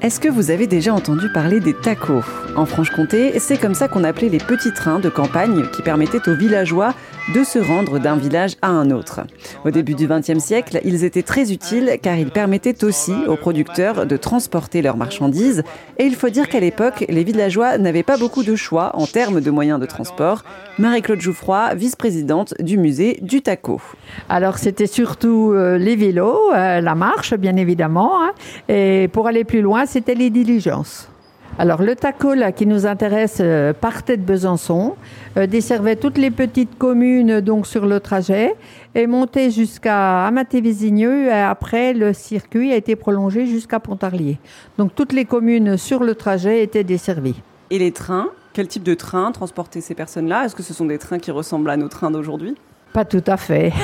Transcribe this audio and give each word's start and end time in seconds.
Est-ce 0.00 0.20
que 0.20 0.28
vous 0.28 0.52
avez 0.52 0.68
déjà 0.68 0.94
entendu 0.94 1.28
parler 1.32 1.58
des 1.58 1.74
tacos? 1.74 2.22
En 2.54 2.66
Franche-Comté, 2.66 3.36
c'est 3.40 3.58
comme 3.58 3.74
ça 3.74 3.88
qu'on 3.88 4.04
appelait 4.04 4.28
les 4.28 4.38
petits 4.38 4.72
trains 4.72 5.00
de 5.00 5.08
campagne 5.08 5.64
qui 5.72 5.82
permettaient 5.82 6.28
aux 6.28 6.36
villageois 6.36 6.94
de 7.34 7.44
se 7.44 7.58
rendre 7.58 7.98
d'un 7.98 8.16
village 8.16 8.56
à 8.62 8.68
un 8.68 8.90
autre. 8.90 9.20
Au 9.64 9.70
début 9.70 9.94
du 9.94 10.06
XXe 10.06 10.38
siècle, 10.38 10.80
ils 10.84 11.04
étaient 11.04 11.22
très 11.22 11.52
utiles 11.52 11.98
car 12.02 12.16
ils 12.16 12.30
permettaient 12.30 12.84
aussi 12.84 13.12
aux 13.26 13.36
producteurs 13.36 14.06
de 14.06 14.16
transporter 14.16 14.80
leurs 14.80 14.96
marchandises. 14.96 15.62
Et 15.98 16.04
il 16.04 16.14
faut 16.14 16.30
dire 16.30 16.48
qu'à 16.48 16.60
l'époque, 16.60 17.04
les 17.08 17.24
villageois 17.24 17.76
n'avaient 17.76 18.02
pas 18.02 18.16
beaucoup 18.16 18.42
de 18.42 18.56
choix 18.56 18.92
en 18.94 19.06
termes 19.06 19.40
de 19.40 19.50
moyens 19.50 19.78
de 19.78 19.86
transport. 19.86 20.42
Marie-Claude 20.78 21.20
Jouffroy, 21.20 21.74
vice-présidente 21.74 22.54
du 22.60 22.78
musée 22.78 23.18
du 23.20 23.42
taco. 23.42 23.80
Alors 24.28 24.58
c'était 24.58 24.86
surtout 24.86 25.52
euh, 25.52 25.76
les 25.76 25.96
vélos, 25.96 26.52
euh, 26.54 26.80
la 26.80 26.94
marche 26.94 27.34
bien 27.34 27.56
évidemment, 27.56 28.22
hein. 28.22 28.32
et 28.68 29.08
pour 29.08 29.26
aller 29.26 29.44
plus 29.44 29.60
loin, 29.60 29.84
c'était 29.86 30.14
les 30.14 30.30
diligences. 30.30 31.08
Alors 31.56 31.82
le 31.82 31.96
taco 31.96 32.34
qui 32.54 32.66
nous 32.66 32.86
intéresse 32.86 33.38
euh, 33.40 33.72
partait 33.72 34.16
de 34.16 34.22
Besançon, 34.22 34.94
euh, 35.36 35.46
desservait 35.46 35.96
toutes 35.96 36.18
les 36.18 36.30
petites 36.30 36.76
communes 36.78 37.40
donc 37.40 37.66
sur 37.66 37.86
le 37.86 38.00
trajet 38.00 38.54
et 38.94 39.06
montait 39.06 39.50
jusqu'à 39.50 40.26
Amaté-Vésigneux. 40.26 41.26
Et 41.26 41.32
après, 41.32 41.94
le 41.94 42.12
circuit 42.12 42.72
a 42.72 42.76
été 42.76 42.94
prolongé 42.94 43.46
jusqu'à 43.46 43.80
Pontarlier. 43.80 44.38
Donc 44.76 44.94
toutes 44.94 45.12
les 45.12 45.24
communes 45.24 45.76
sur 45.76 46.04
le 46.04 46.14
trajet 46.14 46.62
étaient 46.62 46.84
desservies. 46.84 47.42
Et 47.70 47.78
les 47.78 47.92
trains? 47.92 48.28
Quel 48.52 48.68
type 48.68 48.82
de 48.82 48.94
train 48.94 49.30
transportaient 49.32 49.80
ces 49.80 49.94
personnes-là? 49.94 50.44
Est-ce 50.44 50.56
que 50.56 50.62
ce 50.62 50.74
sont 50.74 50.86
des 50.86 50.98
trains 50.98 51.18
qui 51.18 51.30
ressemblent 51.30 51.70
à 51.70 51.76
nos 51.76 51.88
trains 51.88 52.10
d'aujourd'hui? 52.10 52.56
Pas 52.92 53.04
tout 53.04 53.24
à 53.26 53.36
fait. 53.36 53.72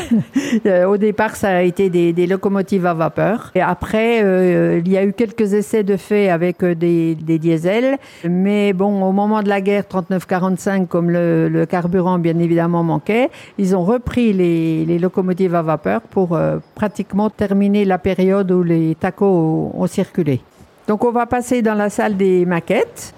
Euh, 0.67 0.85
au 0.87 0.97
départ, 0.97 1.35
ça 1.35 1.49
a 1.49 1.63
été 1.63 1.91
des, 1.91 2.27
locomotives 2.27 2.87
à 2.87 2.95
vapeur. 2.95 3.51
Et 3.57 3.61
après, 3.61 4.23
euh, 4.23 4.81
il 4.85 4.91
y 4.91 4.97
a 4.97 5.05
eu 5.05 5.13
quelques 5.13 5.53
essais 5.53 5.83
de 5.83 5.97
fait 5.97 6.31
avec 6.31 6.63
euh, 6.63 6.75
des, 6.75 7.15
diesels. 7.39 7.99
Mais 8.29 8.73
bon, 8.73 9.03
au 9.03 9.11
moment 9.11 9.43
de 9.43 9.49
la 9.49 9.61
guerre 9.61 9.83
39-45, 9.83 10.87
comme 10.87 11.11
le, 11.11 11.67
carburant 11.69 12.19
bien 12.19 12.39
évidemment 12.39 12.85
manquait, 12.85 13.31
ils 13.59 13.75
ont 13.75 13.85
repris 13.85 14.33
les, 14.33 14.99
locomotives 14.99 15.55
à 15.57 15.63
vapeur 15.63 16.03
pour 16.03 16.39
pratiquement 16.75 17.31
terminer 17.31 17.85
la 17.85 17.99
période 17.99 18.51
où 18.53 18.63
les 18.63 18.95
tacos 18.95 19.73
ont 19.75 19.87
circulé. 19.87 20.41
Donc 20.87 21.05
on 21.05 21.11
va 21.11 21.27
passer 21.27 21.63
dans 21.63 21.75
la 21.75 21.91
salle 21.91 22.17
des 22.17 22.47
maquettes. 22.47 23.15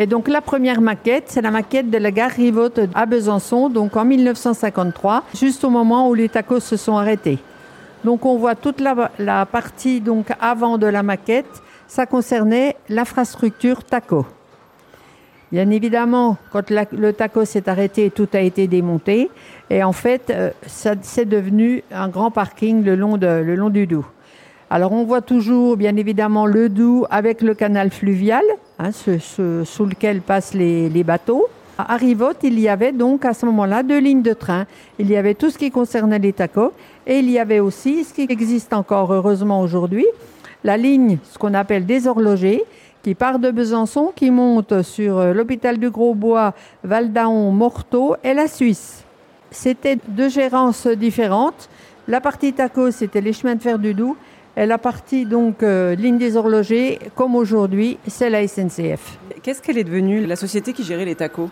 Et 0.00 0.06
donc 0.06 0.28
la 0.28 0.40
première 0.40 0.80
maquette, 0.80 1.24
c'est 1.26 1.42
la 1.42 1.50
maquette 1.50 1.90
de 1.90 1.98
la 1.98 2.12
gare 2.12 2.30
Rivote 2.30 2.78
à 2.94 3.04
Besançon, 3.04 3.68
donc 3.68 3.96
en 3.96 4.04
1953, 4.04 5.24
juste 5.34 5.64
au 5.64 5.70
moment 5.70 6.08
où 6.08 6.14
les 6.14 6.28
tacos 6.28 6.60
se 6.60 6.76
sont 6.76 6.96
arrêtés. 6.96 7.40
Donc 8.04 8.24
on 8.24 8.36
voit 8.36 8.54
toute 8.54 8.80
la, 8.80 9.44
partie 9.46 10.00
donc 10.00 10.28
avant 10.40 10.78
de 10.78 10.86
la 10.86 11.02
maquette, 11.02 11.50
ça 11.88 12.06
concernait 12.06 12.76
l'infrastructure 12.88 13.82
taco. 13.82 14.24
Bien 15.50 15.68
évidemment, 15.70 16.36
quand 16.52 16.70
le 16.70 17.10
taco 17.10 17.44
s'est 17.44 17.68
arrêté, 17.68 18.12
tout 18.12 18.28
a 18.34 18.40
été 18.40 18.68
démonté. 18.68 19.32
Et 19.68 19.82
en 19.82 19.92
fait, 19.92 20.30
euh, 20.30 20.50
c'est 20.66 21.24
devenu 21.24 21.82
un 21.90 22.08
grand 22.08 22.30
parking 22.30 22.84
le 22.84 22.94
long, 22.94 23.16
le 23.16 23.56
long 23.56 23.70
du 23.70 23.88
Doubs. 23.88 24.04
Alors 24.70 24.92
on 24.92 25.04
voit 25.04 25.22
toujours 25.22 25.78
bien 25.78 25.96
évidemment 25.96 26.44
le 26.44 26.68
Doubs 26.68 27.06
avec 27.10 27.40
le 27.40 27.54
canal 27.54 27.90
fluvial, 27.90 28.44
hein, 28.78 28.90
sous 28.92 29.86
lequel 29.86 30.20
passent 30.20 30.52
les, 30.52 31.04
bateaux. 31.04 31.48
À 31.78 31.96
Rivotte, 31.96 32.38
il 32.42 32.60
y 32.60 32.68
avait 32.68 32.92
donc 32.92 33.24
à 33.24 33.32
ce 33.32 33.46
moment-là 33.46 33.82
deux 33.82 33.98
lignes 33.98 34.20
de 34.20 34.34
train. 34.34 34.66
Il 34.98 35.08
y 35.10 35.16
avait 35.16 35.34
tout 35.34 35.48
ce 35.48 35.56
qui 35.56 35.70
concernait 35.70 36.18
les 36.18 36.34
tacos 36.34 36.72
et 37.06 37.20
il 37.20 37.30
y 37.30 37.38
avait 37.38 37.60
aussi 37.60 38.04
ce 38.04 38.12
qui 38.12 38.26
existe 38.28 38.74
encore 38.74 39.10
heureusement 39.12 39.62
aujourd'hui, 39.62 40.06
la 40.64 40.76
ligne, 40.76 41.18
ce 41.32 41.38
qu'on 41.38 41.54
appelle 41.54 41.86
des 41.86 42.06
horlogers, 42.06 42.62
qui 43.02 43.14
part 43.14 43.38
de 43.38 43.50
Besançon, 43.50 44.12
qui 44.14 44.30
monte 44.30 44.82
sur 44.82 45.16
euh, 45.18 45.32
l'hôpital 45.32 45.78
du 45.78 45.88
Gros-Bois, 45.88 46.52
Val-d'Aon, 46.82 47.52
Morteau 47.52 48.16
et 48.22 48.34
la 48.34 48.48
Suisse. 48.48 49.04
C'était 49.50 49.96
deux 50.08 50.28
gérances 50.28 50.86
différentes. 50.88 51.70
La 52.08 52.20
partie 52.20 52.52
tacos, 52.52 52.90
c'était 52.90 53.20
les 53.20 53.32
chemins 53.32 53.54
de 53.54 53.62
fer 53.62 53.78
du 53.78 53.94
Doubs 53.94 54.16
la 54.66 54.78
partie 54.78 55.24
donc 55.24 55.62
euh, 55.62 55.94
ligne 55.94 56.18
des 56.18 56.36
horlogers, 56.36 56.98
comme 57.14 57.36
aujourd'hui, 57.36 57.98
c'est 58.06 58.30
la 58.30 58.46
SNCF. 58.46 59.18
Qu'est-ce 59.42 59.62
qu'elle 59.62 59.78
est 59.78 59.84
devenue, 59.84 60.26
la 60.26 60.36
société 60.36 60.72
qui 60.72 60.82
gérait 60.82 61.04
les 61.04 61.14
tacos? 61.14 61.50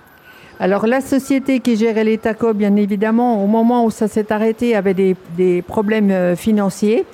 Alors 0.58 0.86
la 0.86 1.00
société 1.00 1.60
qui 1.60 1.76
gérait 1.76 2.04
les 2.04 2.18
tacos, 2.18 2.54
bien 2.54 2.74
évidemment, 2.76 3.44
au 3.44 3.46
moment 3.46 3.84
où 3.84 3.90
ça 3.90 4.08
s'est 4.08 4.32
arrêté, 4.32 4.74
avait 4.74 4.94
des, 4.94 5.62
problèmes 5.62 6.10
euh, 6.10 6.34
financiers, 6.34 7.04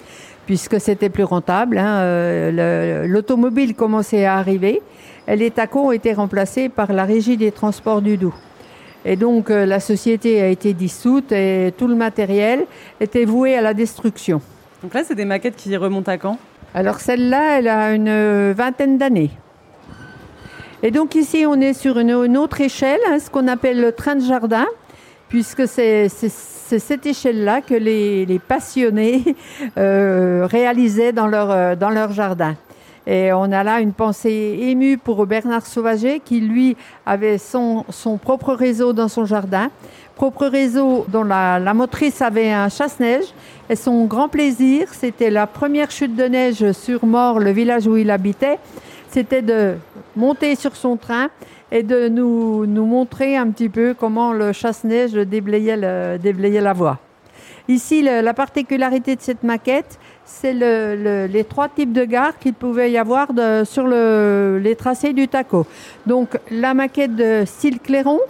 puisque 0.47 0.81
c'était 0.81 1.11
plus 1.11 1.25
rentable. 1.25 1.77
Hein, 1.77 2.01
euh, 2.01 3.07
l'automobile 3.07 3.75
commençait 3.75 4.25
à 4.25 4.37
arriver, 4.37 4.81
et 5.29 5.37
les 5.37 5.51
tacos 5.51 5.89
ont 5.89 5.93
été 5.93 6.15
remplacés 6.15 6.69
par 6.69 6.93
la 6.93 7.05
régie 7.05 7.37
des 7.37 7.53
transports 7.53 8.01
du 8.01 8.17
Doubs. 8.17 8.33
Et 9.05 9.17
donc 9.17 9.49
la 9.49 9.81
société 9.81 10.41
a 10.41 10.47
été 10.47 10.75
dissoute 10.75 11.33
et 11.33 11.75
tout 11.77 11.89
le 11.89 11.97
matériel 11.97 12.67
était 13.01 13.25
voué 13.25 13.57
à 13.57 13.61
la 13.61 13.75
destruction. 13.75 14.41
Donc 14.83 14.95
là, 14.95 15.05
c'est 15.05 15.15
des 15.15 15.25
maquettes 15.25 15.57
qui 15.57 15.77
remontent 15.77 16.11
à 16.11 16.19
quand? 16.19 16.39
Alors 16.75 17.01
celle-là, 17.01 17.59
elle 17.59 17.69
a 17.69 17.93
une 17.93 18.53
vingtaine 18.53 18.99
d'années. 18.99 19.31
Et 20.83 20.91
donc 20.91 21.15
ici, 21.15 21.45
on 21.47 21.61
est 21.61 21.75
sur 21.75 21.99
une, 21.99 22.37
autre 22.37 22.61
échelle, 22.61 23.01
hein, 23.09 23.19
ce 23.21 23.31
qu'on 23.31 23.47
appelle 23.47 23.81
le 23.81 23.93
train 23.93 24.17
de 24.17 24.25
jardin, 24.25 24.67
puisque 25.29 25.69
c'est 25.69 26.09
cette 26.09 27.07
échelle-là 27.07 27.61
que 27.61 27.75
les, 27.75 28.41
passionnés 28.49 29.23
euh, 29.79 30.47
réalisaient 30.51 31.13
dans 31.13 31.29
leur, 31.29 31.51
euh, 31.51 31.77
dans 31.77 31.91
leur 31.91 32.13
jardin. 32.13 32.57
Et 33.07 33.33
on 33.33 33.51
a 33.51 33.65
là 33.65 33.81
une 33.81 33.93
pensée 33.93 34.59
émue 34.61 34.97
pour 34.97 35.27
Bernard 35.27 35.67
Sauvager, 35.67 36.21
qui 36.21 36.41
lui 36.41 36.77
avait 37.05 37.39
son, 37.39 37.85
son 37.91 38.17
propre 38.17 38.55
réseau 38.55 38.93
dans 38.93 39.09
son 39.09 39.25
jardin 39.25 39.71
propre 40.15 40.47
réseau 40.47 41.05
dont 41.09 41.25
la, 41.25 41.75
motrice 41.75 42.23
avait 42.23 42.53
un 42.53 42.69
chasse-neige. 42.69 43.25
Et 43.69 43.77
son 43.77 44.05
grand 44.05 44.29
plaisir, 44.29 44.89
c'était 44.93 45.31
la 45.31 45.47
première 45.47 45.91
chute 45.91 46.15
de 46.15 46.25
neige 46.25 46.73
sur 46.73 47.05
Mort, 47.05 47.41
le 47.41 47.51
village 47.51 47.87
où 47.87 47.97
il 47.97 48.11
habitait, 48.11 48.59
c'était 49.09 49.43
de 49.43 49.75
monter 50.17 50.55
sur 50.55 50.77
son 50.77 50.97
train 50.97 51.29
et 51.71 51.83
de 51.83 52.09
nous, 52.09 52.67
nous 52.67 52.87
montrer 52.87 53.37
un 53.37 53.51
petit 53.51 53.69
peu 53.69 53.95
comment 53.99 54.33
le 54.33 54.53
chasse-neige 54.53 55.13
déblayait, 55.13 55.77
la 55.77 56.73
voie. 56.73 56.99
Ici, 57.69 58.03
la 58.03 58.35
particularité 58.35 59.17
de 59.17 59.21
cette 59.21 59.43
maquette, 59.43 59.99
c'est 60.25 60.53
les 60.53 61.45
trois 61.45 61.69
types 61.69 61.93
de 61.93 62.05
gares 62.05 62.39
qu'il 62.39 62.55
pouvait 62.55 62.91
y 62.91 62.99
avoir 62.99 63.29
sur 63.65 63.87
les 63.87 64.77
tracés 64.77 65.13
du 65.13 65.29
taco. 65.29 65.67
Donc 66.07 66.39
la 66.51 66.75
maquette 66.75 67.15
de 67.15 67.45
style 67.47 67.79
Clairon, 67.79 68.21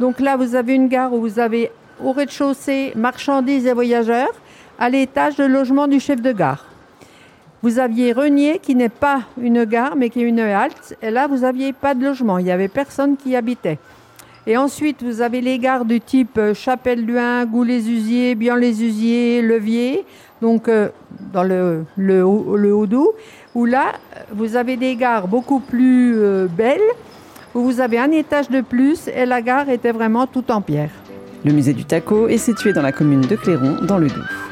donc 0.00 0.20
là, 0.20 0.36
vous 0.36 0.54
avez 0.54 0.74
une 0.74 0.88
gare 0.88 1.12
où 1.12 1.20
vous 1.20 1.38
avez 1.38 1.70
au 2.02 2.12
rez-de-chaussée 2.12 2.92
marchandises 2.96 3.66
et 3.66 3.72
voyageurs, 3.72 4.32
à 4.78 4.90
l'étage 4.90 5.38
le 5.38 5.46
logement 5.46 5.86
du 5.86 6.00
chef 6.00 6.20
de 6.20 6.32
gare. 6.32 6.66
Vous 7.62 7.78
aviez 7.78 8.12
Renier 8.12 8.58
qui 8.58 8.74
n'est 8.74 8.88
pas 8.88 9.20
une 9.40 9.64
gare 9.64 9.94
mais 9.96 10.10
qui 10.10 10.20
est 10.20 10.28
une 10.28 10.40
halte. 10.40 10.96
Et 11.00 11.10
là, 11.10 11.28
vous 11.28 11.38
n'aviez 11.38 11.72
pas 11.72 11.94
de 11.94 12.04
logement. 12.04 12.38
Il 12.38 12.44
n'y 12.44 12.50
avait 12.50 12.68
personne 12.68 13.16
qui 13.16 13.30
y 13.30 13.36
habitait. 13.36 13.78
Et 14.46 14.58
ensuite, 14.58 15.02
vous 15.02 15.22
avez 15.22 15.40
les 15.40 15.58
gares 15.58 15.86
du 15.86 16.00
type 16.00 16.36
euh, 16.36 16.52
Chapelle-Luin, 16.52 17.46
Goulet-les-Usiers, 17.46 18.34
Bian-les-Usiers, 18.34 19.40
Levier, 19.40 20.04
donc 20.42 20.68
euh, 20.68 20.90
dans 21.32 21.42
le 21.42 22.22
Haut-Doubs, 22.22 23.14
où 23.54 23.64
là, 23.64 23.92
vous 24.32 24.56
avez 24.56 24.76
des 24.76 24.96
gares 24.96 25.28
beaucoup 25.28 25.60
plus 25.60 26.18
euh, 26.18 26.46
belles 26.46 26.80
où 27.54 27.60
vous 27.60 27.80
avez 27.80 27.98
un 27.98 28.10
étage 28.10 28.50
de 28.50 28.60
plus 28.60 29.08
et 29.08 29.24
la 29.24 29.40
gare 29.40 29.70
était 29.70 29.92
vraiment 29.92 30.26
tout 30.26 30.50
en 30.50 30.60
pierre. 30.60 30.90
Le 31.44 31.52
musée 31.52 31.72
du 31.72 31.84
Taco 31.84 32.28
est 32.28 32.38
situé 32.38 32.72
dans 32.72 32.82
la 32.82 32.92
commune 32.92 33.20
de 33.22 33.36
Cléron, 33.36 33.76
dans 33.86 33.98
le 33.98 34.08
Doubs. 34.08 34.43